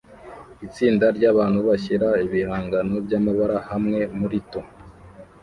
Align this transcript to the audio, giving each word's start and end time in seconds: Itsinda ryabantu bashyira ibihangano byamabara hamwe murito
Itsinda 0.67 1.05
ryabantu 1.17 1.59
bashyira 1.67 2.07
ibihangano 2.25 2.95
byamabara 3.05 3.57
hamwe 3.69 3.99
murito 4.17 4.59